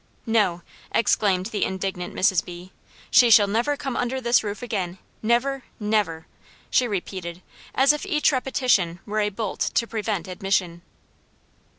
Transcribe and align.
"No," 0.25 0.63
exclaimed 0.91 1.45
the 1.51 1.63
indignant 1.63 2.15
Mrs. 2.15 2.43
B., 2.43 2.71
"she 3.11 3.29
shall 3.29 3.45
never 3.45 3.77
come 3.77 3.95
under 3.95 4.19
this 4.19 4.43
roof 4.43 4.63
again; 4.63 4.97
never! 5.21 5.63
never!" 5.79 6.25
she 6.71 6.87
repeated, 6.87 7.43
as 7.75 7.93
if 7.93 8.03
each 8.07 8.31
repetition 8.31 8.99
were 9.05 9.19
a 9.19 9.29
bolt 9.29 9.59
to 9.59 9.85
prevent 9.85 10.27
admission. 10.27 10.81